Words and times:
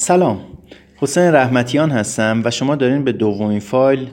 سلام. 0.00 0.40
حسین 0.96 1.22
رحمتیان 1.22 1.90
هستم 1.90 2.42
و 2.44 2.50
شما 2.50 2.76
دارین 2.76 3.04
به 3.04 3.12
دومین 3.12 3.60
فایل 3.60 4.10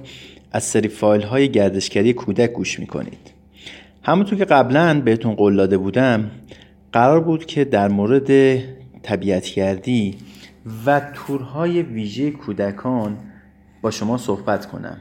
از 0.51 0.63
سری 0.63 0.87
فایل 0.87 1.21
های 1.21 1.49
گردشگری 1.49 2.13
کودک 2.13 2.51
گوش 2.51 2.79
می‌کنید. 2.79 3.33
همونطور 4.03 4.37
که 4.37 4.45
قبلا 4.45 5.01
بهتون 5.01 5.35
قول 5.35 5.55
داده 5.55 5.77
بودم 5.77 6.31
قرار 6.91 7.19
بود 7.21 7.45
که 7.45 7.65
در 7.65 7.87
مورد 7.87 8.59
طبیعتگردی 9.03 10.17
و 10.85 11.01
تورهای 11.13 11.81
ویژه 11.81 12.31
کودکان 12.31 13.17
با 13.81 13.91
شما 13.91 14.17
صحبت 14.17 14.65
کنم 14.65 14.97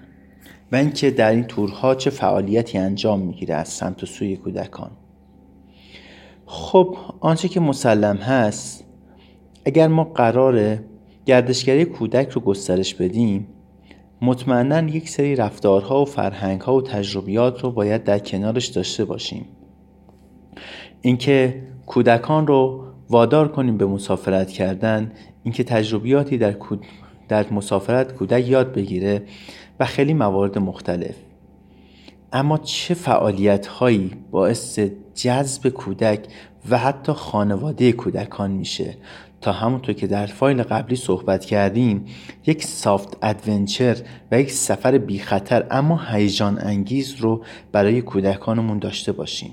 و 0.72 0.76
اینکه 0.76 1.10
در 1.10 1.30
این 1.30 1.44
تورها 1.44 1.94
چه 1.94 2.10
فعالیتی 2.10 2.78
انجام 2.78 3.20
می‌گیره 3.20 3.54
از 3.54 3.68
سمت 3.68 4.02
و 4.02 4.06
سوی 4.06 4.36
کودکان. 4.36 4.90
خب 6.46 6.96
آنچه 7.20 7.48
که 7.48 7.60
مسلم 7.60 8.16
هست 8.16 8.83
اگر 9.64 9.88
ما 9.88 10.04
قراره 10.04 10.84
گردشگری 11.26 11.84
کودک 11.84 12.30
رو 12.30 12.40
گسترش 12.40 12.94
بدیم 12.94 13.46
مطمئنا 14.22 14.88
یک 14.88 15.08
سری 15.08 15.36
رفتارها 15.36 16.02
و 16.02 16.04
فرهنگها 16.04 16.74
و 16.74 16.82
تجربیات 16.82 17.64
رو 17.64 17.70
باید 17.70 18.04
در 18.04 18.18
کنارش 18.18 18.66
داشته 18.66 19.04
باشیم. 19.04 19.46
اینکه 21.00 21.62
کودکان 21.86 22.46
رو 22.46 22.84
وادار 23.10 23.48
کنیم 23.48 23.76
به 23.76 23.86
مسافرت 23.86 24.50
کردن 24.50 25.12
اینکه 25.42 25.64
تجربیاتی 25.64 26.38
در, 26.38 26.54
در 27.28 27.50
مسافرت 27.50 28.12
کودک 28.12 28.48
یاد 28.48 28.72
بگیره 28.72 29.22
و 29.80 29.84
خیلی 29.84 30.14
موارد 30.14 30.58
مختلف. 30.58 31.14
اما 32.32 32.58
چه 32.58 32.94
فعالیت 32.94 33.66
هایی 33.66 34.10
باعث 34.30 34.80
جذب 35.14 35.68
کودک 35.68 36.26
و 36.70 36.78
حتی 36.78 37.12
خانواده 37.12 37.92
کودکان 37.92 38.50
میشه؟ 38.50 38.96
تا 39.44 39.52
همونطور 39.52 39.94
که 39.94 40.06
در 40.06 40.26
فایل 40.26 40.62
قبلی 40.62 40.96
صحبت 40.96 41.44
کردیم 41.44 42.04
یک 42.46 42.64
soft 42.64 43.16
adventure 43.22 43.96
و 44.32 44.40
یک 44.40 44.52
سفر 44.52 44.98
بی 44.98 45.18
خطر 45.18 45.66
اما 45.70 46.00
هیجان 46.10 46.58
انگیز 46.62 47.14
رو 47.14 47.44
برای 47.72 48.02
کودکانمون 48.02 48.78
داشته 48.78 49.12
باشیم. 49.12 49.52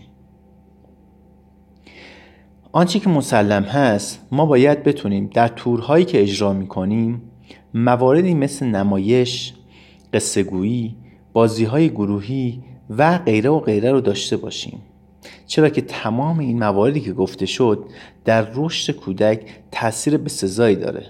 آنچه 2.71 2.99
که 2.99 3.09
مسلم 3.09 3.63
هست 3.63 4.27
ما 4.31 4.45
باید 4.45 4.83
بتونیم 4.83 5.29
در 5.33 5.47
تورهایی 5.47 6.05
که 6.05 6.21
اجرا 6.21 6.53
می‌کنیم 6.53 7.21
مواردی 7.73 8.33
مثل 8.33 8.65
نمایش، 8.65 9.53
قصهگویی، 10.13 10.95
بازی 11.33 11.65
های 11.65 11.89
گروهی 11.89 12.63
و 12.89 13.17
غیره 13.17 13.49
و 13.49 13.59
غیره 13.59 13.91
رو 13.91 14.01
داشته 14.01 14.37
باشیم. 14.37 14.81
چرا 15.45 15.69
که 15.69 15.81
تمام 15.81 16.39
این 16.39 16.59
مواردی 16.59 16.99
که 16.99 17.13
گفته 17.13 17.45
شد 17.45 17.85
در 18.25 18.47
رشد 18.53 18.95
کودک 18.95 19.45
تاثیر 19.71 20.17
به 20.17 20.29
سزایی 20.29 20.75
داره؟ 20.75 21.05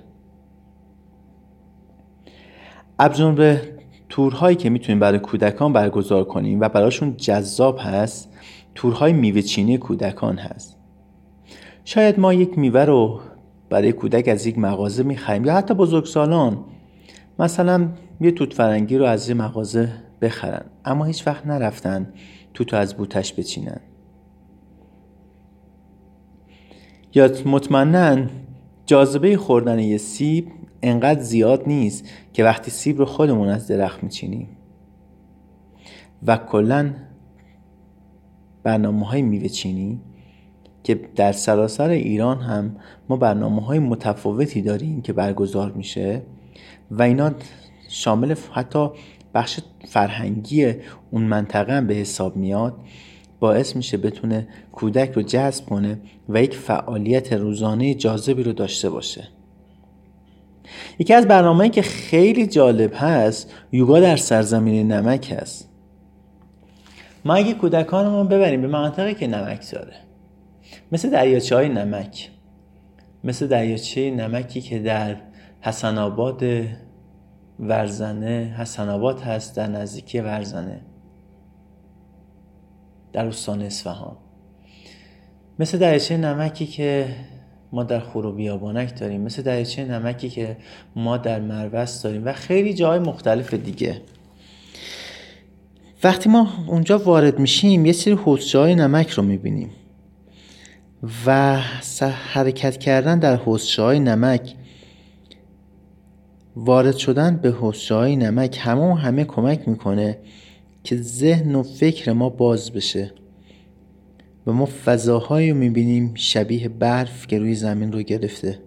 به 3.36 3.62
تورهایی 4.10 4.56
که 4.56 4.70
می‌تونیم 4.70 5.00
برای 5.00 5.20
کودکان 5.20 5.74
برگزار 5.74 6.24
کنیم 6.24 6.60
و 6.60 6.70
براشون 6.70 7.18
جذاب 7.18 7.80
هست 7.82 8.30
تورهای 8.76 9.14
میوه 9.14 9.42
چینی 9.42 9.78
کودکان 9.78 10.38
هست. 10.38 10.78
شاید 11.86 12.20
ما 12.20 12.34
یک 12.34 12.58
میوه 12.58 12.86
رو 12.86 13.20
برای 13.70 13.92
کودک 13.92 14.28
از 14.28 14.46
یک 14.46 14.58
مغازه 14.58 15.04
می‌خریم 15.04 15.46
یا 15.46 15.54
حتی 15.54 15.74
بزرگسالان 15.74 16.66
مثلا 17.40 17.90
یه 18.22 18.32
توت 18.32 18.54
فرنگی 18.54 18.98
رو 18.98 19.06
از 19.06 19.30
یه 19.30 19.36
مغازه 19.36 19.94
بخرن 20.22 20.66
اما 20.86 21.06
هیچ 21.06 21.28
وقت 21.28 21.48
نرفتن 21.48 22.14
توتو 22.54 22.76
از 22.76 22.98
بوتش 22.98 23.34
بچینن. 23.34 23.80
یا 27.14 27.32
مطمئنا 27.46 28.26
جاذبه 28.86 29.38
خوردن 29.38 29.80
یه 29.80 29.98
سیب 29.98 30.48
انقدر 30.82 31.22
زیاد 31.22 31.64
نیست 31.68 32.10
که 32.34 32.44
وقتی 32.44 32.72
سیب 32.72 33.00
رو 33.00 33.06
خودمون 33.06 33.48
از 33.48 33.68
درخت 33.68 34.04
میچینیم. 34.04 34.48
و 36.28 36.38
کلا 36.38 36.94
برنامه 38.64 39.06
های 39.06 39.22
میوه 39.22 39.48
چینی 39.48 40.00
که 40.84 41.00
در 41.16 41.32
سراسر 41.32 41.90
ایران 41.90 42.40
هم 42.40 42.76
ما 43.10 43.16
برنامه 43.16 43.66
های 43.66 43.80
متفاوتی 43.80 44.62
داریم 44.62 45.02
که 45.02 45.14
برگزار 45.14 45.72
میشه 45.72 46.22
و 46.92 47.02
اینا 47.02 47.32
شامل 47.90 48.36
حتی 48.54 48.90
بخش 49.34 49.60
فرهنگی 49.88 50.74
اون 51.12 51.24
منطقه 51.24 51.74
هم 51.74 51.88
به 51.88 51.94
حساب 51.94 52.36
میاد 52.36 52.74
باعث 53.42 53.76
میشه 53.76 53.98
بتونه 53.98 54.48
کودک 54.72 55.12
رو 55.12 55.22
جذب 55.22 55.66
کنه 55.66 56.00
و 56.30 56.44
یک 56.44 56.56
فعالیت 56.56 57.34
روزانه 57.34 57.94
جاذبی 57.94 58.44
رو 58.44 58.54
داشته 58.54 58.90
باشه. 58.90 59.28
یکی 61.00 61.14
از 61.14 61.28
برنامه‌ای 61.28 61.70
که 61.70 61.82
خیلی 61.82 62.48
جالب 62.48 62.92
هست 62.96 63.54
یوگا 63.72 64.00
در 64.00 64.16
سرزمین 64.16 64.92
نمک 64.92 65.36
هست. 65.42 65.70
ما 67.26 67.34
اگه 67.34 67.54
کودکانمون 67.54 68.28
ببریم 68.28 68.62
به 68.62 68.68
منطقه 68.68 69.14
که 69.14 69.28
نمک 69.28 69.72
داره 69.72 69.94
مثل 70.92 71.10
دریاچه 71.10 71.56
های 71.56 71.70
نمک 71.70 72.30
مثل 73.24 73.48
دریاچه 73.48 74.12
نمکی 74.12 74.62
که 74.62 74.80
در 74.80 75.16
حسن 75.62 75.98
آباد 75.98 76.44
ورزنه 77.60 78.56
حسن 78.58 78.90
آباد 78.90 79.20
هست 79.20 79.56
در 79.56 79.68
نزدیکی 79.68 80.20
ورزنه. 80.20 80.82
در 83.14 83.28
استان 83.28 83.62
اصفهان. 83.62 84.18
مثل 85.60 85.78
دریچه 85.78 86.18
نمکی 86.18 86.66
که 86.66 87.16
ما 87.72 87.84
در 87.84 88.00
خورو 88.00 88.32
بیابانک 88.32 89.00
داریم 89.00 89.22
مثل 89.22 89.42
دریچه 89.42 89.86
نمکی 89.86 90.30
که 90.30 90.58
ما 90.96 91.18
در 91.18 91.40
مروست 91.40 92.04
داریم 92.04 92.26
و 92.26 92.34
خیلی 92.34 92.74
جای 92.74 93.00
مختلف 93.00 93.54
دیگه. 93.54 94.02
وقتی 96.04 96.30
ما 96.30 96.48
اونجا 96.68 96.98
وارد 96.98 97.40
میشیم 97.40 97.86
یه 97.86 97.92
سری 97.92 98.14
حوزچه 98.14 98.76
نمک 98.76 99.10
رو 99.10 99.24
می‌بینیم 99.24 99.70
و 101.26 101.60
حرکت 102.34 102.78
کردن 102.78 103.20
در 103.20 103.36
حوزچه 103.36 103.82
های 103.82 104.00
نمک 104.00 104.56
وارد 106.56 106.98
شدن 106.98 107.38
به 107.38 107.50
حوزچه 107.50 107.96
های 107.96 108.16
نمک 108.16 108.58
همه 108.62 108.82
و 108.82 108.94
همه 108.94 109.26
کمک 109.26 109.68
می‌کنه 109.68 110.18
که 110.84 110.98
ذهن 110.98 111.56
و 111.56 111.64
فکر 111.64 112.12
ما 112.12 112.30
باز 112.30 112.72
بشه 112.72 113.12
و 114.48 114.52
ما 114.52 114.70
فضاهایی 114.86 115.52
رو 115.52 115.58
می‌بینیم 115.58 116.12
شبیه 116.16 116.70
برف 116.70 117.28
که 117.28 117.40
روی 117.40 117.56
زمین 117.56 117.92
رو 117.92 118.02
گرفته. 118.02 118.60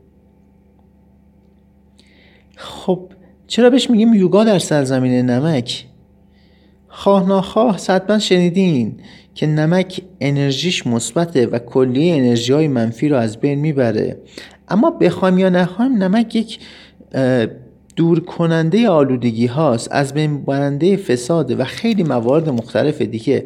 خب 2.56 3.08
چرا 3.46 3.70
بهش 3.70 3.90
میگیم 3.90 4.14
یوگا 4.14 4.44
در 4.44 4.58
سرزمین 4.58 5.30
نمک؟ 5.30 5.86
خواه 6.88 7.28
ناخواه 7.28 7.76
حتما 7.88 8.18
شنیدین 8.18 9.00
که 9.34 9.46
نمک 9.46 10.02
انرژیش 10.20 10.86
مثبته 10.86 11.46
و 11.46 11.58
کلیه 11.58 12.14
انرژی 12.14 12.52
های 12.52 12.68
منفی 12.68 13.08
رو 13.08 13.16
از 13.16 13.40
بین 13.40 13.58
می‌بره. 13.58 14.18
اما 14.68 14.90
بخوایم 14.90 15.38
یا 15.38 15.48
نخوایم 15.48 16.02
نمک 16.02 16.36
یک 16.36 16.58
دور 17.96 18.20
کننده 18.20 18.88
آلودگی 18.88 19.46
هاست 19.46 19.88
از 19.90 20.14
بین 20.14 20.44
برنده 20.44 20.96
فساد 20.96 21.60
و 21.60 21.64
خیلی 21.64 22.02
موارد 22.02 22.48
مختلف 22.48 23.02
دیگه. 23.02 23.44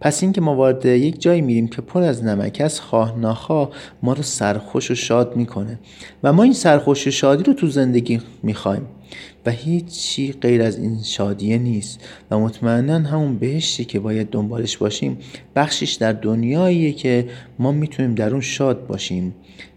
پس 0.00 0.22
اینکه 0.22 0.40
ما 0.40 0.54
وارد 0.54 0.86
یک 0.86 1.20
جایی 1.20 1.40
میریم 1.40 1.68
که 1.68 1.82
پر 1.82 2.02
از 2.02 2.24
نمک 2.24 2.60
است 2.64 2.80
خواه 2.80 3.18
ناخواه 3.18 3.70
ما 4.02 4.12
رو 4.12 4.22
سرخوش 4.22 4.90
و 4.90 4.94
شاد 4.94 5.36
می‌کنه. 5.36 5.78
و 6.22 6.32
ما 6.32 6.42
این 6.42 6.52
سرخوش 6.52 7.06
و 7.06 7.10
شادی 7.10 7.44
رو 7.44 7.52
تو 7.52 7.66
زندگی 7.66 8.20
می‌خوایم. 8.42 8.82
و 9.46 9.50
هیچی 9.50 10.32
غیر 10.32 10.62
از 10.62 10.78
این 10.78 11.02
شادیه 11.02 11.58
نیست. 11.58 12.00
و 12.30 12.38
مطمئنا 12.38 12.98
همون 12.98 13.38
بهشتی 13.38 13.84
که 13.84 14.00
باید 14.00 14.30
دنبالش 14.30 14.76
باشیم 14.76 15.18
بخشش 15.56 15.92
در 15.92 16.12
دنیاییه 16.12 16.92
که 16.92 17.28
ما 17.58 17.72
می‌تونیم 17.72 18.14
در 18.14 18.30
اون 18.30 18.40
شاد 18.40 18.86
باشیم. 18.86 19.34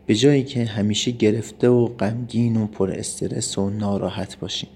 به 0.10 0.16
جایی 0.16 0.44
که 0.44 0.66
همیشه 0.66 1.12
گرفته 1.12 1.70
و 1.70 1.86
غمگین 1.86 2.58
و 2.58 2.68
پر 2.68 2.92
استرس 2.92 3.58
و 3.58 3.70
ناراحت 3.70 4.40
باشیم. 4.40 4.70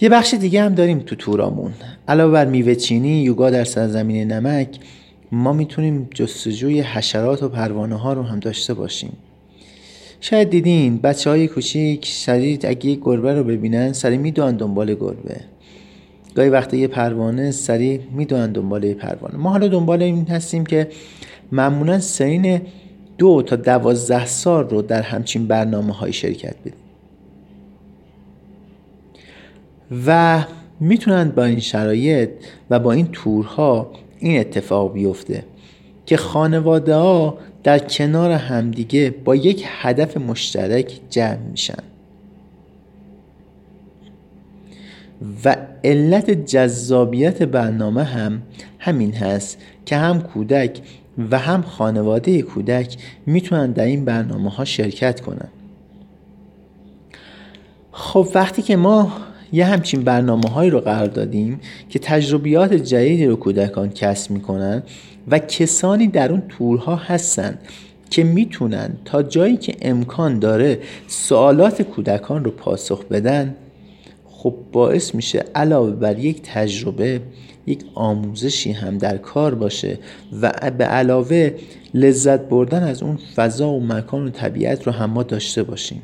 یه 0.00 0.08
بخش 0.08 0.34
دیگه 0.34 0.62
هم 0.62 0.74
داریم 0.74 0.98
تو 0.98 1.16
تورامون. 1.16 1.72
علاوه 2.08 2.32
بر 2.32 2.44
میوه 2.44 2.74
چینی 2.74 3.22
یوگا 3.22 3.50
در 3.50 3.64
سرزمین 3.64 4.32
نمک 4.32 4.68
ما 5.32 5.52
می‌تونیم 5.52 6.08
جستجوی 6.14 6.80
حشرات 6.80 7.42
و 7.42 7.48
پروانه 7.48 7.96
ها 7.96 8.12
رو 8.12 8.22
هم 8.22 8.40
داشته 8.40 8.74
باشیم. 8.74 9.12
شاید 10.20 10.50
دیدین 10.50 10.98
بچه 10.98 11.30
های 11.30 11.48
کوچیک 11.48 12.06
سریع 12.06 12.58
اگه 12.64 12.86
یک 12.86 13.00
گربه 13.00 13.34
رو 13.34 13.44
ببینن 13.44 13.92
سریع 13.92 14.18
می‌دونن 14.18 14.56
دنبال 14.56 14.94
گربه. 14.94 15.40
گاهی 16.34 16.48
وقتی 16.48 16.78
یه 16.78 16.86
پروانه 16.86 17.50
سریع 17.50 18.00
می‌دونن 18.12 18.52
دنبال 18.52 18.84
یه 18.84 18.94
پروانه. 18.94 19.36
ما 19.36 19.50
حالا 19.50 19.68
دنبال 19.68 20.02
این 20.02 20.26
هستیم 20.26 20.66
که 20.66 20.88
معمولا 21.52 21.98
سین 21.98 22.60
دو 23.18 23.42
تا 23.42 23.56
دوازده 23.56 24.26
سال 24.26 24.68
رو 24.68 24.82
در 24.82 25.02
همچین 25.02 25.46
برنامه 25.46 25.92
های 25.92 26.12
شرکت 26.12 26.54
بدیم. 26.60 26.72
و 30.06 30.44
می‌تونن 30.80 31.30
با 31.30 31.44
این 31.44 31.60
شرایط 31.60 32.30
و 32.70 32.78
با 32.78 32.92
این 32.92 33.08
تورها 33.12 33.90
این 34.18 34.40
اتفاق 34.40 34.92
بیفته 34.92 35.44
که 36.06 36.16
خانواده 36.16 36.94
ها 36.94 37.38
در 37.62 37.78
کنار 37.78 38.30
همدیگه 38.30 39.14
با 39.24 39.34
یک 39.36 39.64
هدف 39.66 40.16
مشترک 40.16 41.00
جمع 41.10 41.38
میشن. 41.50 41.82
و 45.44 45.56
علت 45.84 46.30
جذابیت 46.30 47.42
برنامه 47.42 48.04
هم 48.04 48.42
همین 48.78 49.12
هست 49.12 49.58
که 49.86 49.96
هم 49.96 50.22
کودک 50.22 50.80
و 51.30 51.38
هم 51.38 51.62
خانواده 51.62 52.42
کودک 52.42 52.96
می‌تونن 53.26 53.72
در 53.72 53.84
این 53.84 54.04
برنامه 54.04 54.50
ها 54.50 54.64
شرکت 54.64 55.20
کنن. 55.20 55.48
خب 57.92 58.28
وقتی 58.34 58.62
که 58.62 58.76
ما 58.76 59.12
یه 59.52 59.64
همچین 59.64 60.04
برنامه 60.04 60.48
هایی 60.48 60.70
رو 60.70 60.80
قرار 60.80 61.06
دادیم 61.06 61.60
که 61.88 61.98
تجربیات 61.98 62.74
جدیدی 62.74 63.26
رو 63.26 63.36
کودکان 63.36 63.90
کسب 63.90 64.30
می‌کنن 64.30 64.82
و 65.28 65.38
کسانی 65.38 66.06
در 66.06 66.32
اون 66.32 66.42
تورها 66.48 66.96
هستن 66.96 67.58
که 68.10 68.24
می‌تونن 68.24 68.90
تا 69.04 69.22
جایی 69.22 69.56
که 69.56 69.76
امکان 69.82 70.38
داره 70.38 70.78
سوالات 71.08 71.82
کودکان 71.82 72.44
رو 72.44 72.50
پاسخ 72.50 73.04
بدن 73.04 73.54
خب 74.26 74.54
باعث 74.72 75.14
میشه 75.14 75.44
علاوه 75.54 75.90
بر 75.90 76.18
یک 76.18 76.42
تجربه 76.42 77.20
یک 77.66 77.84
آموزشی 77.94 78.72
هم 78.72 78.98
در 78.98 79.16
کار 79.16 79.54
باشه 79.54 79.98
و 80.42 80.70
به 80.78 80.84
علاوه 80.84 81.50
لذت 81.94 82.40
بردن 82.40 82.82
از 82.82 83.02
اون 83.02 83.18
فضا 83.34 83.70
و 83.70 83.84
مکان 83.86 84.26
و 84.26 84.30
طبیعت 84.30 84.86
رو 84.86 84.92
هم 84.92 85.10
ما 85.10 85.22
داشته 85.22 85.62
باشیم. 85.62 86.02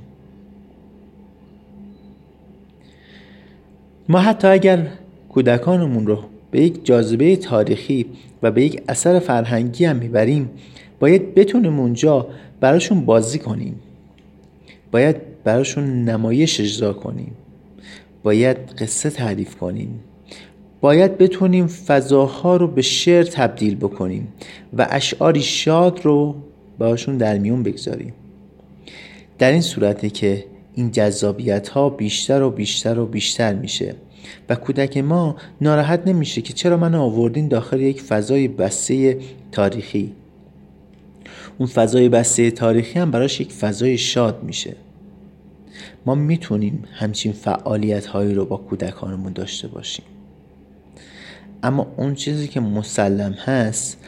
ما 4.09 4.19
حتی 4.19 4.49
اگر 4.49 4.87
کودکانمون 5.29 6.07
رو 6.07 6.19
به 6.51 6.61
یک 6.61 6.85
جاذبه 6.85 7.37
تاریخی 7.37 8.07
و 8.43 8.51
به 8.51 8.65
یک 8.65 8.83
اثر 8.89 9.19
فرهنگی 9.19 9.85
هم 9.85 9.97
می‌بریم 9.97 10.51
باید 11.01 11.35
بتونیم 11.35 11.81
اونجا 11.81 12.27
براشون 12.61 13.05
بازی 13.05 13.39
کنیم. 13.39 13.81
باید 14.91 15.17
براشون 15.45 16.05
نمایش 16.05 16.61
اجرا 16.61 16.93
کنیم. 16.93 17.33
باید 18.23 18.57
قصه 18.57 19.11
تعریف 19.11 19.57
کنیم. 19.57 20.01
باید 20.81 21.19
بتونیم 21.19 21.67
فضاها 21.67 22.57
رو 22.57 22.67
به 22.67 22.83
شعر 22.83 23.25
تبدیل 23.25 23.75
بکنیم 23.75 24.29
و 24.77 24.87
اشعاری 24.91 25.43
شاد 25.43 26.01
رو 26.05 26.35
باشون 26.79 27.17
در 27.17 27.39
میون 27.39 27.63
بگذاریم. 27.63 28.13
در 29.39 29.51
این 29.53 29.61
صورته 29.61 30.11
که 30.11 30.45
این 30.75 30.91
جذابیت 30.91 31.69
ها 31.69 31.91
بیشتر 31.91 32.43
و 32.43 32.51
بیشتر 32.51 32.99
و 32.99 33.07
بیشتر 33.07 33.55
میشه 33.55 33.95
و 34.49 34.55
کودک 34.55 34.97
ما 34.99 35.37
ناراحت 35.61 36.03
نمیشه 36.07 36.41
که 36.41 36.53
چرا 36.53 36.77
من 36.77 36.95
آوردین 36.95 37.49
داخل 37.49 37.81
یک 37.81 38.03
فضای 38.03 38.49
بسته 38.49 39.19
تاریخی. 39.53 40.13
اون 41.59 41.69
فضای 41.69 42.09
بسته 42.09 42.51
تاریخی 42.51 42.99
هم 42.99 43.11
براش 43.11 43.41
یک 43.41 43.53
فضای 43.53 43.99
شاد 43.99 44.43
میشه. 44.43 44.77
ما 46.07 46.15
می‌تونیم 46.15 46.85
همچین 46.93 47.33
فعالیت 47.33 48.07
هایی 48.07 48.35
رو 48.35 48.45
با 48.45 48.57
کودکانمون 48.57 49.33
داشته 49.33 49.69
باشیم. 49.69 50.05
اما 51.63 51.87
اون 51.97 52.15
چیزی 52.15 52.49
که 52.49 52.61
مسلم 52.61 53.33
هست 53.33 53.99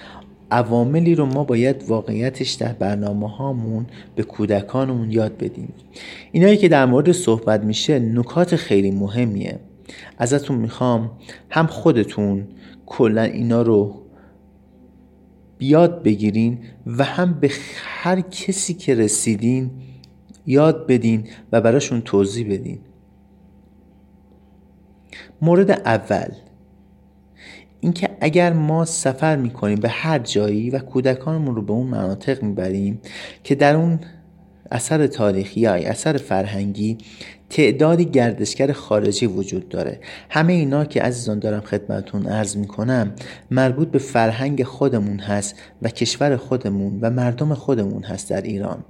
عواملی 0.51 1.15
رو 1.15 1.27
ما 1.27 1.45
باید 1.45 1.85
واقعیتش 1.89 2.53
در 2.53 2.73
برنامه 2.73 3.37
هامون 3.37 3.87
به 4.15 4.23
کودکانمون 4.23 5.11
یاد 5.11 5.37
بدیم. 5.37 5.73
اینایی 6.33 6.57
که 6.57 6.69
در 6.69 6.87
مورد 6.87 7.13
صحبت 7.13 7.65
میشه 7.65 7.99
نکات 7.99 8.57
خیلی 8.57 8.91
مهمیه. 8.91 9.59
ازتون 10.19 10.59
می‌خوام 10.59 11.11
هم 11.51 11.67
خودتون 11.67 12.49
کلا 12.87 13.23
اینا 13.23 13.63
رو 13.63 14.03
بیاد 15.59 16.03
بگیرین 16.03 16.59
و 16.87 17.05
هم 17.05 17.41
به 17.41 17.51
هر 17.85 18.21
کسی 18.21 18.75
که 18.75 18.95
رسیدین 18.95 19.71
یاد 20.47 20.87
بدین 20.87 21.25
و 21.53 21.61
براشون 21.61 22.01
توضیح 22.01 22.53
بدین. 22.53 22.79
مورد 25.43 25.71
اول 25.71 26.29
اینکه 27.81 28.09
اگر 28.21 28.53
ما 28.53 28.85
سفر 28.85 29.37
می‌کنیم 29.37 29.81
به 29.81 29.89
هر 29.89 30.19
جایی 30.19 30.71
و 30.71 30.79
کودکانمون 30.79 31.55
رو 31.55 31.63
به 31.63 31.73
اون 31.73 31.87
مناطق 31.87 32.43
می‌بریم 32.43 33.01
که 33.45 33.55
در 33.55 33.77
اون 33.77 34.01
اثر 34.71 35.07
تاریخی 35.07 35.61
یا 35.61 35.75
اثر 35.75 36.17
فرهنگی 36.17 36.99
تعدادی 37.51 38.05
گردشگر 38.05 38.73
خارجی 38.73 39.27
وجود 39.27 39.69
داره. 39.69 40.01
همه 40.31 40.53
اینا 40.53 40.85
که 40.85 41.03
عزیزان 41.03 41.39
دارم 41.39 41.61
خدمتون 41.61 42.27
عرض 42.27 42.57
می‌کنم 42.57 43.13
مربوط 43.51 43.89
به 43.89 43.99
فرهنگ 43.99 44.63
خودمون 44.63 45.19
هست 45.19 45.55
و 45.83 45.89
کشور 45.89 46.37
خودمون 46.37 46.99
و 47.01 47.11
مردم 47.11 47.55
خودمون 47.55 48.03
هست 48.03 48.31
در 48.31 48.43
ایران. 48.43 48.85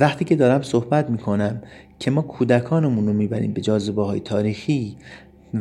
وقتی 0.00 0.24
که 0.24 0.36
دارم 0.36 0.62
صحبت 0.62 1.10
می‌کنم 1.10 1.62
که 1.98 2.10
ما 2.10 2.22
کودکانمون 2.22 3.06
رو 3.06 3.12
می‌بریم 3.12 3.52
به 3.52 3.60
جاذبه 3.60 4.04
های 4.04 4.20
تاریخی 4.20 4.96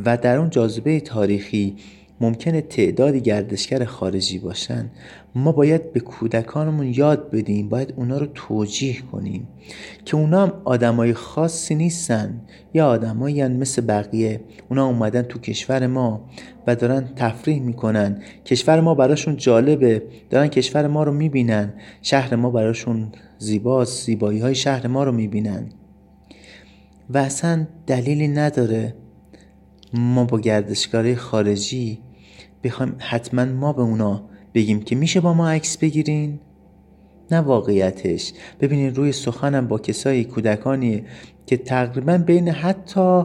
و 0.06 0.18
در 0.18 0.38
اون 0.38 0.50
جاذبه 0.50 1.00
تاریخی 1.00 1.76
ممکنه 2.22 2.62
تعدادی 2.62 3.22
گردشگر 3.22 3.86
خارجی 3.86 4.40
باشن 4.40 4.92
ما 5.36 5.52
باید 5.52 5.94
به 5.94 6.00
کودکانمون 6.00 6.94
یاد 6.96 7.32
بدیم 7.32 7.70
باید 7.70 7.94
اونا 7.98 8.18
رو 8.18 8.26
توجیه 8.34 9.02
کنیم 9.12 9.48
که 10.06 10.18
اونا 10.18 10.44
هم 10.44 10.54
آدمای 10.66 11.14
خاصی 11.14 11.76
نیستن. 11.76 12.42
یا 12.74 12.88
آدمایی 12.88 13.48
مثل 13.48 13.82
بقیه. 13.82 14.42
اونا 14.70 14.86
اومدن 14.86 15.22
تو 15.22 15.40
کشور 15.40 15.88
ما 15.88 16.30
و 16.68 16.76
دارن 16.76 17.10
تفریح 17.16 17.62
می‌کنن. 17.62 18.22
کشور 18.46 18.82
ما 18.82 18.96
براشون 18.96 19.38
جالبه. 19.38 20.04
دارن 20.30 20.48
کشور 20.48 20.88
ما 20.88 21.04
رو 21.04 21.14
می‌بینن. 21.14 21.74
شهر 22.02 22.36
ما 22.36 22.50
براشون 22.50 23.12
زیباست. 23.38 24.06
زیبایی 24.06 24.40
های 24.40 24.56
شهر 24.56 24.88
ما 24.88 25.04
رو 25.04 25.12
می‌بینن. 25.12 25.70
و 27.10 27.18
اصلا 27.18 27.68
دلیلی 27.88 28.28
نداره 28.28 28.96
ما 29.94 30.24
با 30.24 30.40
گردشگاه 30.40 31.16
خارجی 31.16 32.00
بخوایم 32.64 32.96
حتما 33.00 33.46
ما 33.46 33.74
به 33.74 33.82
اونا 33.82 34.24
بگیم 34.54 34.82
که 34.82 34.96
میشه 34.96 35.20
با 35.20 35.34
ما 35.34 35.50
عکس 35.50 35.78
بگیرین؟ 35.78 36.40
نه 37.32 37.40
واقعیتش. 37.40 38.34
ببینید 38.60 38.98
روی 38.98 39.12
سخنم 39.12 39.68
با 39.68 39.78
کسایی 39.80 40.24
کودکانی 40.24 41.04
که 41.46 41.58
تقریبا 41.58 42.18
بین 42.18 42.50
حتی 42.50 43.24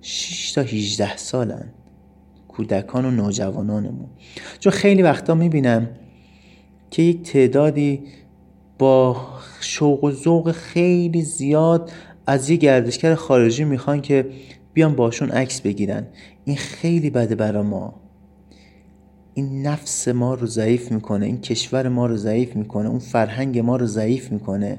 6 0.00 0.52
تا 0.52 0.62
18 0.62 1.16
سالن. 1.16 1.72
کودکان 2.48 3.04
و 3.04 3.10
نوجوانانمون. 3.10 4.08
چون 4.60 4.72
خیلی 4.72 5.02
وقتا 5.02 5.34
می‌بینم 5.34 5.88
که 6.90 7.02
یک 7.02 7.22
تعدادی 7.22 8.02
با 8.78 9.16
شوق 9.60 10.04
و 10.04 10.10
ذوق 10.10 10.52
خیلی 10.52 11.22
زیاد 11.22 11.90
از 12.26 12.50
یه 12.50 12.56
گردشگر 12.56 13.14
خارجی 13.14 13.64
می‌خوان 13.64 14.00
که 14.00 14.26
بیان 14.74 14.94
باشون 14.94 15.30
عکس 15.30 15.60
بگیرن. 15.60 16.06
این 16.44 16.56
خیلی 16.56 17.10
بده 17.10 17.34
برا 17.34 17.62
ما. 17.62 17.94
این 19.34 19.66
نفس 19.66 20.08
ما 20.08 20.34
رو 20.34 20.46
ضعیف 20.46 20.92
می‌کنه 20.92 21.26
این 21.26 21.40
کشور 21.40 21.88
ما 21.88 22.06
رو 22.06 22.16
ضعیف 22.16 22.56
می‌کنه 22.56 22.88
اون 22.88 22.98
فرهنگ 22.98 23.58
ما 23.58 23.76
رو 23.76 23.86
ضعیف 23.86 24.32
می‌کنه. 24.32 24.78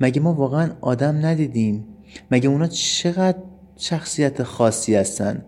مگه 0.00 0.20
ما 0.20 0.34
واقعا 0.34 0.70
آدم 0.80 1.26
ندیدیم؟ 1.26 1.84
مگه 2.30 2.48
اونا 2.48 2.66
چقدر 2.66 3.38
شخصیت 3.76 4.42
خاصی 4.42 4.94
هستن؟ 4.94 5.44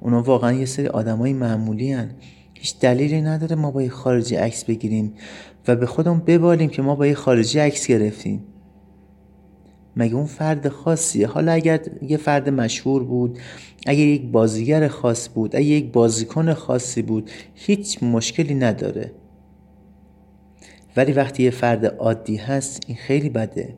اونا 0.00 0.22
واقعا 0.22 0.52
یه 0.52 0.66
سری 0.66 0.86
آدمای 0.86 1.32
معمولی 1.32 1.92
هن. 1.92 2.10
هیچ 2.54 2.78
دلیلی 2.80 3.20
نداره 3.20 3.56
ما 3.56 3.70
با 3.70 3.82
یه 3.82 3.90
خارجی 3.90 4.36
عکس 4.36 4.64
بگیریم 4.64 5.14
و 5.68 5.76
به 5.76 5.86
خودمون 5.86 6.18
ببالیم 6.18 6.68
که 6.70 6.82
ما 6.82 6.94
با 6.94 7.06
یه 7.06 7.14
خارجی 7.14 7.58
عکس 7.58 7.86
گرفتیم. 7.86 8.44
مگه 9.98 10.14
اون 10.14 10.26
فرد 10.26 10.68
خاصیه؟ 10.68 11.26
حالا 11.26 11.52
اگر 11.52 11.80
یه 12.02 12.16
فرد 12.16 12.48
مشهور 12.48 13.04
بود 13.04 13.38
اگر 13.86 14.06
یک 14.06 14.22
بازیگر 14.30 14.88
خاص 14.88 15.28
بود 15.34 15.56
اگر 15.56 15.66
یک 15.66 15.92
بازیکن 15.92 16.54
خاصی 16.54 17.02
بود 17.02 17.30
هیچ 17.54 18.02
مشکلی 18.02 18.54
نداره. 18.54 19.12
ولی 20.96 21.12
وقتی 21.12 21.42
یه 21.42 21.50
فرد 21.50 21.86
عادی 21.86 22.36
هست 22.36 22.82
این 22.86 22.96
خیلی 22.96 23.28
بده. 23.28 23.74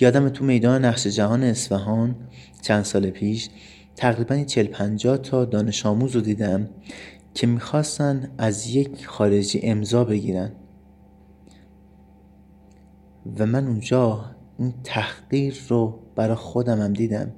یادم 0.00 0.28
تو 0.28 0.44
میدان 0.44 0.84
نقش 0.84 1.06
جهان 1.06 1.42
اصفهان 1.42 2.14
چند 2.62 2.84
سال 2.84 3.10
پیش 3.10 3.48
تقریبا 3.96 4.44
40 4.44 4.66
50 4.66 5.16
تا 5.16 5.44
دانش 5.44 5.86
آموز 5.86 6.14
رو 6.14 6.20
دیدم 6.20 6.68
که 7.34 7.46
می‌خواستن 7.46 8.30
از 8.38 8.70
یک 8.70 9.06
خارجی 9.06 9.60
امضا 9.62 10.04
بگیرن. 10.04 10.52
و 13.38 13.46
من 13.46 13.66
اونجا 13.66 14.35
این 14.58 14.74
تحقیر 14.84 15.62
رو 15.68 15.98
برای 16.14 16.36
خودم 16.36 16.80
هم 16.80 16.92
دیدم 16.92 17.32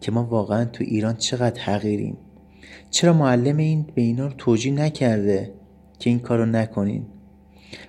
که 0.00 0.12
ما 0.12 0.24
واقعا 0.24 0.64
تو 0.64 0.84
ایران 0.84 1.16
چقدر 1.16 1.60
حقیریم. 1.60 2.16
چرا 2.90 3.12
معلم 3.12 3.56
این 3.56 3.86
به 3.94 4.02
اینا 4.02 4.26
رو 4.26 4.32
توجیه 4.32 4.72
نکرده 4.72 5.54
که 5.98 6.10
این 6.10 6.18
کارو 6.18 6.46
نکنین؟ 6.46 7.06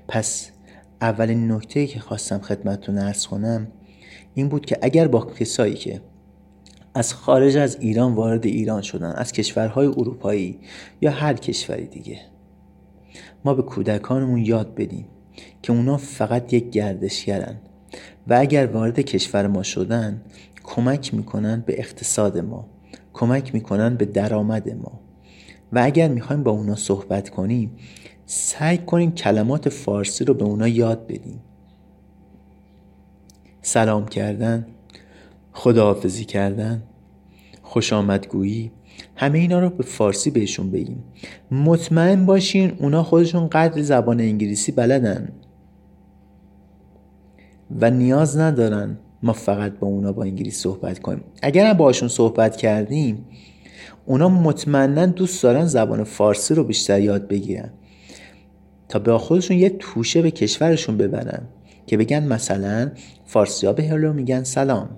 پس 0.08 0.52
اولین 1.02 1.52
نکته 1.52 1.88
که 1.88 2.00
خواستم 2.00 2.40
خدمتتون 2.40 2.98
ارز 2.98 3.28
کنم 3.28 3.68
این 4.34 4.50
بود 4.50 4.66
که 4.66 4.78
اگر 4.82 5.08
با 5.08 5.26
کسایی 5.26 5.74
که 5.74 6.02
از 6.94 7.14
خارج 7.14 7.58
از 7.58 7.78
ایران 7.80 8.14
وارد 8.14 8.46
ایران 8.46 8.82
شدن 8.82 9.12
از 9.12 9.32
کشورهای 9.32 9.88
اروپایی 9.88 10.60
یا 11.02 11.12
هر 11.12 11.34
کشوری 11.34 11.88
دیگه 11.88 12.20
ما 13.46 13.54
به 13.54 13.62
کودکانمون 13.62 14.46
یاد 14.46 14.76
بدیم 14.76 15.06
که 15.62 15.74
اونا 15.74 15.98
فقط 15.98 16.54
یک 16.54 16.70
گردشگرن. 16.70 17.56
و 18.28 18.34
اگر 18.34 18.66
وارد 18.66 19.00
کشور 19.00 19.48
ما 19.48 19.64
شدن 19.64 20.22
کمک 20.64 21.14
می‌کنن 21.14 21.64
به 21.66 21.80
اقتصاد 21.80 22.38
ما 22.38 22.70
کمک 23.14 23.54
می‌کنن 23.54 23.96
به 23.96 24.06
درآمد 24.06 24.70
ما. 24.70 25.00
و 25.74 25.82
اگر 25.84 26.08
می‌خوایم 26.08 26.44
با 26.44 26.52
اونا 26.52 26.76
صحبت 26.76 27.30
کنیم 27.30 27.72
سعی 28.26 28.78
کنیم 28.78 29.12
کلمات 29.12 29.70
فارسی 29.70 30.26
رو 30.26 30.34
به 30.34 30.46
اونا 30.46 30.68
یاد 30.68 31.08
بدیم. 31.08 31.42
سلام 33.62 34.06
کردن 34.06 34.68
خداحافظی 35.54 36.26
کردن 36.26 36.84
خوش 37.62 37.94
آمدگویی 37.94 38.72
همه 39.16 39.40
اینا 39.40 39.60
رو 39.60 39.70
به 39.70 39.84
فارسی 39.84 40.32
بهشون 40.32 40.72
بگیم. 40.72 41.04
مطمئن 41.52 42.26
باشین 42.26 42.74
اونا 42.80 43.04
خودشون 43.04 43.48
قدر 43.48 43.82
زبان 43.82 44.20
انگلیسی 44.20 44.72
بلدن. 44.72 45.30
و 47.82 47.92
نیاز 47.92 48.38
ندارن 48.38 48.98
ما 49.24 49.34
فقط 49.34 49.80
با 49.80 49.88
اونا 49.88 50.12
با 50.12 50.24
انگلیسی 50.24 50.62
صحبت 50.62 51.00
کنیم. 51.00 51.24
اگر 51.42 51.66
هم 51.66 51.74
باشون 51.74 52.10
صحبت 52.10 52.58
کردیم 52.58 53.26
اونا 54.06 54.30
مطمئنا 54.30 55.06
دوست 55.06 55.44
دارن 55.44 55.66
زبان 55.66 56.04
فارسی 56.04 56.56
رو 56.56 56.64
بیشتر 56.64 57.00
یاد 57.00 57.28
بگیرن. 57.28 57.70
تا 58.90 59.00
به 59.00 59.18
خودشون 59.18 59.58
یه 59.58 59.70
توشه 59.70 60.22
به 60.22 60.32
کشورشون 60.32 60.98
ببرن 60.98 61.42
که 61.88 61.98
بگن 61.98 62.28
مثلا 62.28 62.92
فارسی 63.26 63.68
ها 63.68 63.74
به 63.74 63.84
هلو 63.84 64.14
میگن 64.14 64.44
سلام 64.44 64.90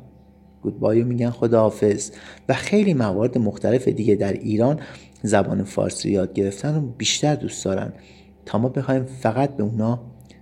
گودبایو 0.62 1.06
میگن 1.06 1.30
خداحافظ 1.30 2.12
و 2.50 2.54
خیلی 2.54 2.94
موارد 2.94 3.38
مختلف 3.38 3.88
دیگه 3.88 4.16
در 4.16 4.34
ایران 4.34 4.80
زبان 5.24 5.64
فارسی 5.64 6.12
یاد 6.12 6.34
گرفتن 6.34 6.76
رو 6.76 6.82
بیشتر 6.82 7.36
دوست 7.36 7.66
دارن. 7.66 7.94
تا 8.46 8.58
ما 8.58 8.70
بخوایم 8.70 9.04
فقط 9.04 9.58
به 9.58 9.64
اونا 9.64 10.00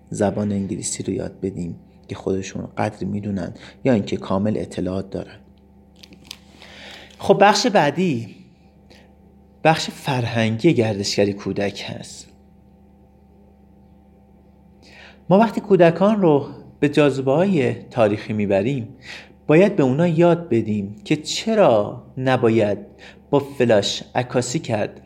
زبان 0.10 0.52
انگلیسی 0.52 1.04
رو 1.04 1.14
یاد 1.14 1.40
بدیم. 1.42 1.76
که 2.14 2.20
خودشون 2.20 2.68
قدر 2.78 3.06
می‌دونن 3.06 3.54
یا 3.84 3.94
اینکه 3.94 4.18
کامل 4.18 4.58
اطلاعات 4.58 5.10
دارن. 5.10 5.36
خب 7.20 7.38
بخش 7.42 7.68
بعدی 7.68 8.36
بخش 9.64 9.90
فرهنگی 9.90 10.74
گردشگری 10.74 11.34
کودک 11.34 11.86
هست. 11.88 12.30
ما 15.30 15.40
وقتی 15.40 15.62
کودکان 15.62 16.22
رو 16.22 16.48
به 16.80 16.90
جاذبه 16.90 17.32
های 17.32 17.74
تاریخی 17.74 18.34
می‌بریم 18.34 18.88
باید 19.48 19.76
به 19.76 19.84
اونا 19.84 20.08
یاد 20.08 20.50
بدیم 20.50 20.96
که 21.06 21.16
چرا 21.16 22.04
نباید 22.18 22.78
با 23.30 23.40
فلاش 23.40 24.04
عکاسی 24.16 24.60
کرد 24.60 25.02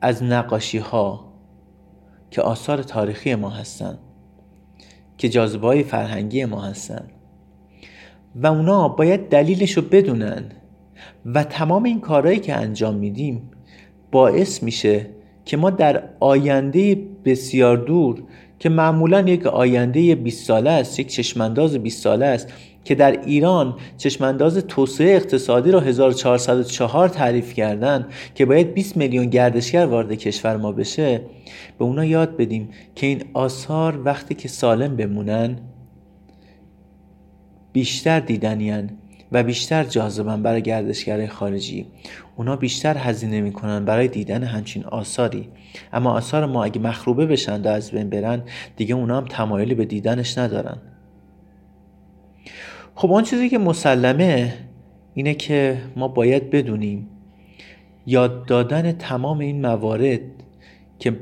از 0.00 0.22
نقاشی 0.22 0.78
ها 0.78 1.32
که 2.30 2.42
آثار 2.42 2.82
تاریخی 2.82 3.34
ما 3.34 3.50
هستند 3.50 3.98
که 5.18 5.28
جاذبه 5.28 5.82
فرهنگی 5.82 6.44
ما 6.44 6.62
هستند 6.62 7.10
و 8.36 8.46
اونا 8.46 8.88
باید 8.88 9.28
دلیلش 9.28 9.72
رو 9.72 9.82
بدونن. 9.82 10.44
و 11.26 11.44
تمام 11.44 11.84
این 11.84 12.00
کارهایی 12.00 12.38
که 12.38 12.54
انجام 12.54 12.94
میدیم 12.94 13.50
باعث 14.10 14.62
میشه 14.62 15.06
که 15.44 15.56
ما 15.56 15.70
در 15.70 16.02
آینده 16.20 16.98
بسیار 17.24 17.76
دور 17.76 18.22
که 18.58 18.68
معمولا 18.68 19.20
یک 19.20 19.46
آینده 19.46 20.14
20 20.14 20.46
ساله 20.46 20.70
است 20.70 21.00
یک 21.00 21.06
چشمانداز 21.06 21.76
20 21.76 22.02
ساله 22.02 22.26
است 22.26 22.52
که 22.88 22.94
در 22.94 23.20
ایران 23.24 23.74
چشمانداز 23.96 24.58
توسعه 24.58 25.16
اقتصادی 25.16 25.70
را 25.70 25.80
1404 25.80 27.08
تعریف 27.08 27.54
کردن 27.54 28.06
که 28.34 28.46
باید 28.46 28.74
20 28.74 28.96
میلیون 28.96 29.26
گردشگر 29.26 29.86
وارد 29.86 30.12
کشور 30.12 30.56
ما 30.56 30.72
بشه 30.72 31.20
به 31.78 31.84
اونا 31.84 32.04
یاد 32.04 32.36
بدیم 32.36 32.68
که 32.94 33.06
این 33.06 33.24
آثار 33.34 34.02
وقتی 34.04 34.34
که 34.34 34.48
سالم 34.48 34.96
بمونن 34.96 35.58
بیشتر 37.72 38.20
دیدنیان 38.20 38.90
و 39.32 39.42
بیشتر 39.42 39.84
جاذبن 39.84 40.42
برای 40.42 40.62
گردشگرای 40.62 41.26
خارجی. 41.26 41.86
اونا 42.36 42.56
بیشتر 42.56 42.96
هزینه 42.98 43.40
می‌کنن 43.40 43.84
برای 43.84 44.08
دیدن 44.08 44.42
همچین 44.42 44.84
آثاری. 44.84 45.48
اما 45.92 46.12
آثار 46.12 46.46
ما 46.46 46.64
اگه 46.64 46.80
مخروبه 46.80 47.26
بشن 47.26 47.62
و 47.62 47.68
از 47.68 47.90
بین 47.90 48.10
برن 48.10 48.42
دیگه 48.76 48.94
اونا 48.94 49.16
هم 49.16 49.24
تمایلی 49.24 49.74
به 49.74 49.84
دیدنش 49.84 50.38
ندارن. 50.38 50.78
خب 52.98 53.12
آن 53.12 53.24
چیزی 53.24 53.48
که 53.48 53.58
مسلمه 53.58 54.54
اینه 55.14 55.34
که 55.34 55.82
ما 55.96 56.08
باید 56.08 56.50
بدونیم 56.50 57.08
یاد 58.06 58.46
دادن 58.46 58.92
تمام 58.92 59.38
این 59.38 59.60
موارد 59.60 60.20
که 60.98 61.20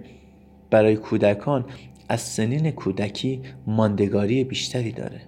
برای 0.70 0.96
کودکان 0.96 1.64
از 2.08 2.20
سنین 2.20 2.70
کودکی 2.70 3.42
ماندگاری 3.66 4.44
بیشتری 4.44 4.92
داره. 4.92 5.20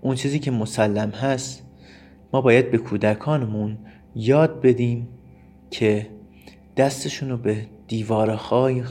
اون 0.00 0.14
چیزی 0.14 0.38
که 0.38 0.50
مسلم 0.50 1.10
هست 1.10 1.62
ما 2.32 2.40
باید 2.40 2.70
به 2.70 2.78
کودکانمون 2.78 3.78
یاد 4.14 4.60
بدیم 4.60 5.08
که 5.70 6.06
دستشون 6.76 7.30
رو 7.30 7.36
به 7.36 7.66
دیوارهای 7.88 8.82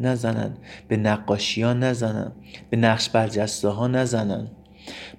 نزنن 0.00 0.56
به 0.88 0.96
نقاشی 0.96 1.62
ها 1.62 1.72
نزنن 1.72 2.32
به 2.70 2.76
نقش 2.76 3.08
برجسته 3.08 3.68
ها 3.68 3.88
نزنن. 3.88 4.48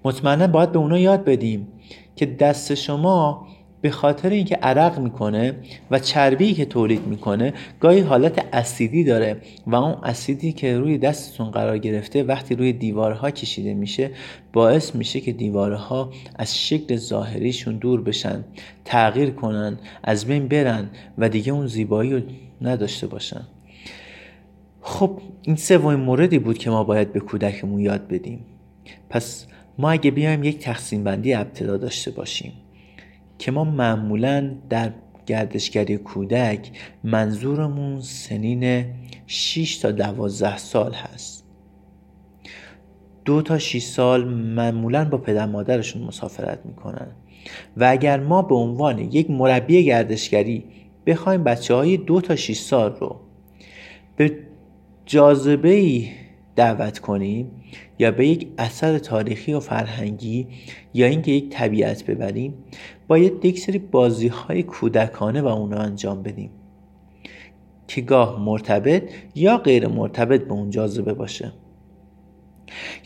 مطمئنا 0.03 0.47
باید 0.47 0.71
به 0.71 0.79
اونا 0.79 0.99
یاد 0.99 1.25
بدیم 1.25 1.67
که 2.15 2.25
دست 2.25 2.73
شما 2.73 3.47
به 3.83 3.89
خاطر 3.89 4.29
اینکه 4.29 4.55
عرق 4.55 4.99
می‌کنه 4.99 5.55
و 5.91 5.99
چربی 5.99 6.53
که 6.53 6.65
تولید 6.65 7.07
می‌کنه 7.07 7.53
گاهی 7.79 7.99
حالت 7.99 8.45
اسیدی 8.53 9.03
داره 9.03 9.37
و 9.67 9.75
اون 9.75 9.95
اسیدی 10.03 10.51
که 10.51 10.77
روی 10.77 10.97
دستتون 10.97 11.51
قرار 11.51 11.77
گرفته 11.77 12.23
وقتی 12.23 12.55
روی 12.55 12.73
دیوارها 12.73 13.31
کشیده 13.31 13.73
میشه 13.73 14.11
باعث 14.53 14.95
میشه 14.95 15.19
که 15.19 15.31
دیوارها 15.31 16.11
از 16.35 16.57
شکل 16.57 16.95
ظاهریشون 16.95 17.77
دور 17.77 18.01
بشن 18.01 18.43
تغییر 18.85 19.29
کنن 19.29 19.79
از 20.03 20.25
بین 20.25 20.47
برن 20.47 20.89
و 21.17 21.29
دیگه 21.29 21.51
اون 21.53 21.67
زیبایی 21.67 22.13
رو 22.13 22.21
نداشته 22.61 23.07
باشن. 23.07 23.41
خب 24.81 25.19
این 25.41 25.55
سومین 25.55 25.99
موردی 25.99 26.39
بود 26.39 26.57
که 26.57 26.69
ما 26.69 26.83
باید 26.83 27.13
به 27.13 27.19
کودکمون 27.19 27.79
یاد 27.79 28.07
بدیم. 28.07 28.45
پس 29.09 29.47
ما 29.77 29.91
اگه 29.91 30.11
بیایم 30.11 30.43
یک 30.43 30.59
تقسیم 30.59 31.03
بندی 31.03 31.33
ابتدا 31.33 31.77
داشته 31.77 32.11
باشیم 32.11 32.53
که 33.39 33.51
ما 33.51 33.63
معمولا 33.63 34.55
در 34.69 34.91
گردشگری 35.25 35.97
کودک 35.97 36.71
منظورمون 37.03 38.01
سنین 38.01 38.85
6 39.27 39.77
تا 39.77 39.91
12 39.91 40.57
سال 40.57 40.93
هست. 40.93 41.43
دو 43.25 43.41
تا 43.41 43.59
6 43.59 43.83
سال 43.83 44.27
معمولا 44.33 45.05
با 45.05 45.17
پدر 45.17 45.45
مادرشون 45.45 46.03
مسافرت 46.03 46.65
می‌کنن. 46.65 47.07
و 47.77 47.83
اگر 47.83 48.19
ما 48.19 48.41
به 48.41 48.55
عنوان 48.55 48.99
یک 48.99 49.29
مربی 49.29 49.85
گردشگری 49.85 50.63
بخوایم 51.05 51.43
بچه 51.43 51.73
های 51.73 51.97
دو 51.97 52.21
تا 52.21 52.35
6 52.35 52.57
سال 52.57 52.95
رو 52.95 53.19
به 54.15 54.37
جاذبه 55.05 56.03
دعوت 56.55 56.99
کنیم 56.99 57.51
یا 57.99 58.11
به 58.11 58.27
یک 58.27 58.47
اثر 58.57 58.97
تاریخی 58.97 59.53
و 59.53 59.59
فرهنگی 59.59 60.47
یا 60.93 61.07
اینکه 61.07 61.31
یک 61.31 61.49
طبیعت 61.49 62.05
ببریم 62.05 62.53
باید 63.07 63.45
یک 63.45 63.59
سری 63.59 63.79
بازی 63.79 64.27
های 64.27 64.63
کودکانه 64.63 65.41
و 65.41 65.47
اونا 65.47 65.77
انجام 65.77 66.23
بدیم 66.23 66.49
که 67.87 68.01
گاه 68.01 68.39
مرتبط 68.41 69.11
یا 69.35 69.57
غیر 69.57 69.87
مرتبط 69.87 70.41
به 70.41 70.53
اون 70.53 70.69
جاذبه 70.69 71.13
باشه. 71.13 71.51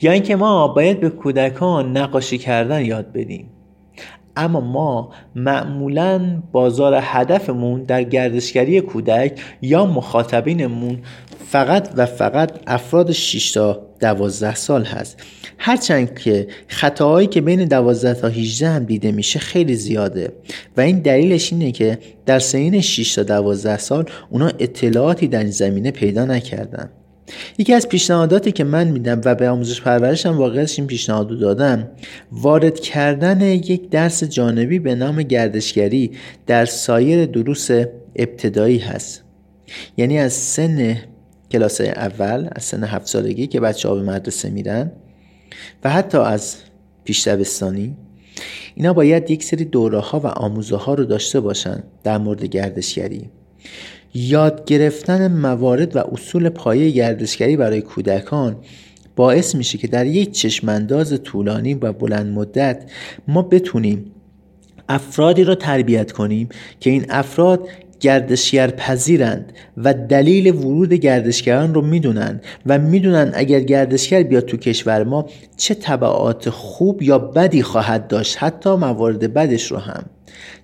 یا 0.02 0.12
اینکه 0.12 0.36
ما 0.36 0.68
باید 0.68 1.00
به 1.00 1.10
کودکان 1.10 1.98
نقاشی 1.98 2.38
کردن 2.38 2.86
یاد 2.86 3.12
بدیم. 3.12 3.50
اما 4.38 4.62
ما 4.62 5.14
معمولا 5.36 6.42
بازار 6.52 7.00
هدفمون 7.02 7.84
در 7.84 8.04
گردشگری 8.04 8.82
کودک 8.82 9.42
یا 9.62 9.86
مخاطبینمون 9.86 11.00
فقط 11.48 11.90
و 11.96 12.06
فقط 12.06 12.52
افراد 12.68 13.12
6 13.12 13.52
تا 13.52 13.88
12 14.00 14.56
سال 14.56 14.84
هست. 14.84 15.18
هرچند 15.58 16.20
که 16.20 16.48
خطاهایی 16.68 17.28
که 17.28 17.42
بین 17.42 17.66
12 17.66 18.22
تا 18.22 18.28
18 18.28 18.70
هم 18.70 18.84
دیده 18.84 19.12
میشه 19.12 19.40
خیلی 19.40 19.76
زیاده 19.76 20.34
و 20.78 20.82
این 20.82 21.00
دلیلش 21.00 21.54
اینه 21.54 21.72
که 21.72 21.98
در 22.26 22.40
سنین 22.40 22.82
6 22.82 23.16
تا 23.16 23.24
12 23.24 23.78
سال 23.78 24.06
اونا 24.30 24.48
اطلاعاتی 24.60 25.28
در 25.28 25.40
این 25.40 25.52
زمینه 25.52 25.92
پیدا 25.92 26.26
نکردن. 26.26 26.90
یکی 27.58 27.74
از 27.74 27.90
پیشنهاداتی 27.90 28.52
که 28.52 28.64
من 28.64 28.88
میدم 28.88 29.22
و 29.26 29.36
به 29.36 29.50
آموزش 29.50 29.82
پرورشم 29.82 30.38
واقعش 30.38 30.80
این 30.80 30.88
پیشنهادو 30.88 31.36
دادم 31.36 31.88
وارد 32.32 32.80
کردن 32.80 33.42
یک 33.42 33.90
درس 33.90 34.24
جانبی 34.24 34.80
به 34.80 34.96
نام 34.96 35.24
گردشگری 35.24 36.12
در 36.48 36.66
سایر 36.66 37.26
دروس 37.26 37.70
ابتدایی 38.16 38.78
هست. 38.78 39.24
یعنی 39.98 40.20
از 40.20 40.34
سن 40.34 40.98
کلاس 41.52 41.82
اول 41.82 42.50
از 42.52 42.64
سن 42.64 42.84
هفت 42.84 43.08
سالگی 43.08 43.48
که 43.48 43.60
بچه 43.60 43.90
ها 43.90 43.96
به 43.96 44.02
مدرسه 44.02 44.50
میرن 44.50 44.92
و 45.84 45.90
حتی 45.90 46.18
از 46.18 46.56
پیش 47.04 47.28
دبستانی 47.28 47.96
اینا 48.76 48.94
باید 48.94 49.32
یک 49.32 49.44
سری 49.44 49.66
دوره 49.66 50.00
ها 50.00 50.20
و 50.20 50.28
آموزه 50.28 50.76
ها 50.76 50.94
رو 50.94 51.04
داشته 51.04 51.40
باشن 51.40 51.84
در 52.04 52.18
مورد 52.18 52.44
گردشگری. 52.44 53.30
یاد 54.14 54.66
گرفتن 54.66 55.32
موارد 55.32 55.96
و 55.96 56.00
اصول 56.00 56.50
پایه 56.50 56.90
گردشگری 56.90 57.58
برای 57.58 57.82
کودکان 57.82 58.56
باعث 59.16 59.56
میشه 59.56 59.78
که 59.78 59.88
در 59.88 60.06
یک 60.06 60.32
چشمانداز 60.32 61.24
طولانی 61.24 61.74
و 61.74 61.94
بلند 61.94 62.34
مدت 62.34 62.84
ما 63.28 63.42
بتونیم 63.42 64.12
افرادی 64.90 65.44
را 65.44 65.56
تربیت 65.56 66.12
کنیم 66.12 66.50
که 66.80 66.90
این 66.90 67.06
افراد 67.10 67.68
گردشگر 68.00 68.68
پذیرند 68.68 69.54
و 69.78 69.94
دلیل 69.94 70.56
ورود 70.56 70.94
گردشگران 70.94 71.74
رو 71.74 71.82
می‌دونن 71.82 72.42
و 72.66 72.80
می‌دونن 72.80 73.32
اگر 73.34 73.60
گردشگر 73.60 74.24
بیاد 74.24 74.46
تو 74.46 74.58
کشور 74.58 75.04
ما 75.04 75.26
چه 75.58 75.74
طبعات 75.74 76.50
خوب 76.50 77.02
یا 77.02 77.20
بدی 77.20 77.64
خواهد 77.64 78.08
داشت 78.08 78.36
حتی 78.40 78.76
موارد 78.76 79.34
بدش 79.34 79.72
رو 79.72 79.78
هم. 79.78 80.04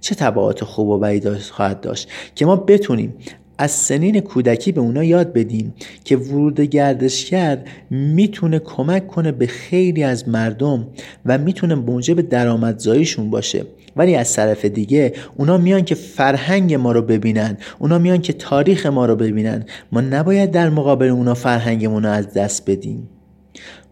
چه 0.01 0.15
طبعات 0.15 0.63
خوب 0.63 0.89
و 0.89 0.99
بدی 0.99 1.29
خواهد 1.29 1.81
داشت 1.81 2.09
که 2.35 2.45
ما 2.45 2.55
بتونیم 2.55 3.13
از 3.57 3.71
سنین 3.71 4.19
کودکی 4.19 4.71
به 4.71 4.81
اونا 4.81 5.03
یاد 5.03 5.33
بدیم 5.33 5.73
که 6.03 6.17
ورود 6.17 6.61
گردشگر 6.61 7.57
می‌تونه 7.89 8.59
کمک 8.59 9.07
کنه 9.07 9.31
به 9.31 9.47
خیلی 9.47 10.03
از 10.03 10.29
مردم 10.29 10.87
و 11.25 11.37
می‌تونه 11.37 11.75
موجب 11.75 12.21
درآمدزاییشون 12.21 13.29
باشه. 13.29 13.65
ولی 13.95 14.15
از 14.15 14.33
طرف 14.33 14.65
دیگه 14.65 15.13
اونا 15.37 15.57
میان 15.57 15.85
که 15.85 15.95
فرهنگ 15.95 16.73
ما 16.73 16.91
رو 16.91 17.01
ببینن 17.01 17.57
اونا 17.79 17.97
میان 17.99 18.21
که 18.21 18.33
تاریخ 18.33 18.85
ما 18.85 19.05
رو 19.05 19.15
ببینن. 19.15 19.65
ما 19.91 20.01
نباید 20.01 20.51
در 20.51 20.69
مقابل 20.69 21.07
اونا 21.07 21.33
فرهنگمون 21.33 22.03
رو 22.03 22.09
از 22.09 22.33
دست 22.33 22.69
بدیم. 22.69 23.09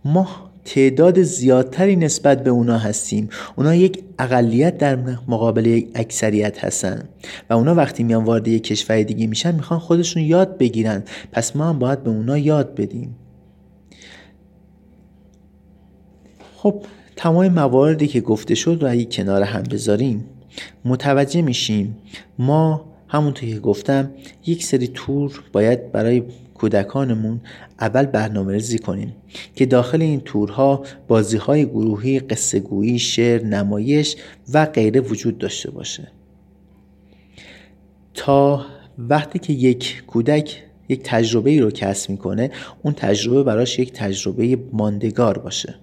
ما 0.06 0.51
تعداد 0.66 1.22
زیادتری 1.22 1.96
نسبت 1.96 2.44
به 2.44 2.50
اونا 2.50 2.78
هستیم. 2.78 3.30
اونا 3.56 3.76
یک 3.76 4.04
اقلیت 4.20 4.78
در 4.78 4.96
مقابل 5.28 5.66
یک 5.66 5.90
اکثریت 5.96 6.66
هستن. 6.66 7.10
و 7.50 7.54
اونا 7.54 7.76
وقتی 7.76 8.04
میان 8.04 8.24
وارد 8.24 8.48
یک 8.48 8.64
کشور 8.64 9.04
دیگه 9.04 9.28
میشن 9.28 9.56
می‌خوان 9.56 9.80
خودشون 9.80 10.24
یاد 10.24 10.58
بگیرن. 10.58 11.04
پس 11.32 11.56
ما 11.56 11.70
هم 11.70 11.80
باید 11.80 12.04
به 12.04 12.10
اونا 12.10 12.38
یاد 12.38 12.76
بدیم. 12.76 13.16
خب 16.56 16.84
تمام 17.16 17.48
مواردی 17.48 18.08
که 18.08 18.22
گفته 18.22 18.56
شد 18.56 18.78
رو 18.82 18.92
اگه 18.92 19.06
کنار 19.06 19.42
هم 19.42 19.64
بذاریم 19.64 20.26
متوجه 20.86 21.42
میشیم. 21.42 21.98
ما 22.40 22.86
همونطور 23.08 23.50
که 23.50 23.60
گفتم 23.60 24.12
یک 24.46 24.66
سری 24.66 24.88
تور 24.88 25.44
باید 25.54 25.92
برای 25.92 26.24
کودکانمون 26.62 27.42
اول 27.80 28.06
برنامه 28.06 28.54
ریزی 28.54 28.80
کنیم 28.80 29.16
که 29.56 29.66
داخل 29.66 30.02
این 30.02 30.20
تورها 30.20 30.84
بازی 31.08 31.38
های 31.38 31.66
گروهی 31.66 32.20
قصه 32.20 32.60
گویی 32.60 33.00
شعر 33.00 33.44
نمایش 33.44 34.16
و 34.54 34.66
غیره 34.66 35.02
وجود 35.02 35.38
داشته 35.38 35.72
باشه. 35.72 36.08
تا 38.14 38.66
وقتی 38.98 39.40
که 39.40 39.54
یک 39.54 40.04
کودک 40.08 40.64
یک 40.90 41.02
تجربه 41.04 41.50
ای 41.50 41.60
رو 41.60 41.72
کسب 41.72 42.10
می‌کنه 42.10 42.52
اون 42.84 42.94
تجربه 42.94 43.44
براش 43.44 43.80
یک 43.80 43.94
تجربه 43.94 44.58
ماندگار 44.74 45.38
باشه. 45.38 45.76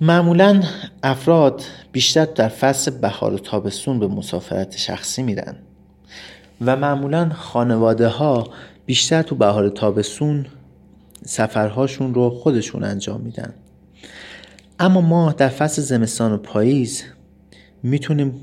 معمولا 0.00 0.62
افراد 1.02 1.62
بیشتر 1.92 2.24
در 2.24 2.48
فصل 2.48 2.90
بهار 2.90 3.34
و 3.34 3.38
تابستون 3.38 3.98
به 3.98 4.06
مسافرت 4.06 4.76
شخصی 4.76 5.22
میرن. 5.22 5.56
و 6.60 6.76
معمولا 6.76 7.30
خانواده 7.34 8.08
ها 8.08 8.48
بیشتر 8.86 9.22
تو 9.22 9.34
بهار 9.34 9.68
تابستون 9.68 10.46
سفرهاشون 11.24 12.14
رو 12.14 12.30
خودشون 12.30 12.84
انجام 12.84 13.20
میدن. 13.20 13.54
اما 14.78 15.00
ما 15.00 15.32
در 15.32 15.48
فصل 15.48 15.82
زمستان 15.82 16.32
و 16.32 16.36
پاییز 16.36 17.02
می‌تونیم 17.82 18.34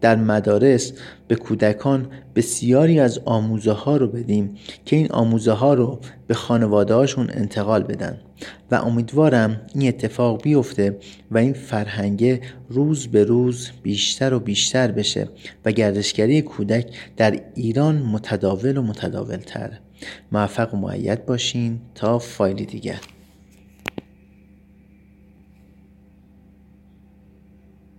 در 0.00 0.16
مدارس 0.16 0.92
به 1.28 1.34
کودکان 1.34 2.06
بسیاری 2.34 3.00
از 3.00 3.20
آموزه 3.24 3.72
ها 3.72 3.96
رو 3.96 4.06
بدیم 4.06 4.56
که 4.84 4.96
این 4.96 5.12
آموزه 5.12 5.52
ها 5.52 5.74
رو 5.74 5.98
به 6.26 6.34
خانواده 6.34 6.94
هاشون 6.94 7.30
انتقال 7.30 7.82
بدن. 7.82 8.18
و 8.70 8.74
امیدوارم 8.74 9.60
این 9.74 9.88
اتفاق 9.88 10.42
بیفته 10.42 10.96
و 11.30 11.38
این 11.38 11.52
فرهنگه 11.52 12.40
روز 12.68 13.06
به 13.06 13.24
روز 13.24 13.70
بیشتر 13.82 14.34
و 14.34 14.40
بیشتر 14.40 14.90
بشه 14.90 15.28
و 15.64 15.72
گردشگری 15.72 16.42
کودک 16.42 16.86
در 17.16 17.40
ایران 17.54 17.94
متداول 17.94 18.76
و 18.76 18.82
متداول 18.82 19.36
تر 19.36 19.78
موفق 20.32 20.74
و 20.74 20.76
معید 20.76 21.26
باشین 21.26 21.80
تا 21.94 22.18
فایلی 22.18 22.66
دیگر. 22.66 23.00